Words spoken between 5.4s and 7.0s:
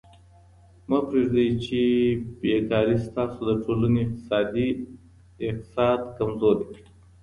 اقتصاد کمزوری کړي.